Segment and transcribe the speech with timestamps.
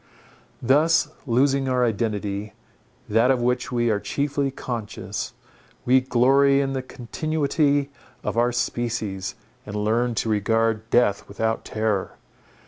[0.63, 2.53] Thus, losing our identity,
[3.07, 5.35] that of which we are chiefly conscious,
[5.85, 7.91] we glory in the continuity
[8.23, 12.17] of our species, and learn to regard death without terror.